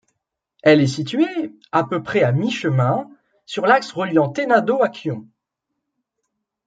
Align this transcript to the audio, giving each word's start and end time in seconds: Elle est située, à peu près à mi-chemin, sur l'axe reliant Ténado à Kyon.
Elle 0.63 0.81
est 0.81 0.87
située, 0.87 1.53
à 1.71 1.83
peu 1.83 2.01
près 2.01 2.23
à 2.23 2.31
mi-chemin, 2.31 3.07
sur 3.45 3.67
l'axe 3.67 3.91
reliant 3.91 4.29
Ténado 4.29 4.81
à 4.81 4.89
Kyon. 4.89 5.27